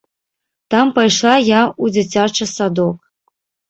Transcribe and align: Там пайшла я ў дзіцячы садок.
Там 0.75 0.87
пайшла 0.95 1.35
я 1.35 1.61
ў 1.69 1.85
дзіцячы 1.99 2.53
садок. 2.57 3.03